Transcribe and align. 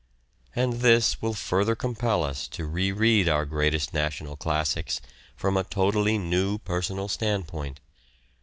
And 0.55 0.79
this 0.79 1.21
will 1.21 1.35
further 1.35 1.75
compel 1.75 2.23
us 2.23 2.47
to 2.47 2.65
re 2.65 2.91
read 2.91 3.29
our 3.29 3.45
greatest 3.45 3.93
national 3.93 4.35
classics 4.35 4.99
from 5.35 5.55
a 5.55 5.63
totally 5.63 6.17
new 6.17 6.57
personal 6.57 7.07
standpoint 7.07 7.79